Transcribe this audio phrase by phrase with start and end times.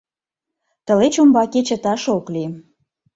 [0.85, 2.49] Тылеч умбаке чыташ ок лий.